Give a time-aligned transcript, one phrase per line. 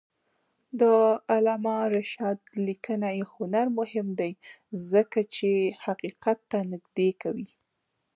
[0.79, 0.81] د
[1.31, 4.31] علامه رشاد لیکنی هنر مهم دی
[4.91, 5.49] ځکه چې
[5.85, 7.49] حقیقت ته نږدې کوي.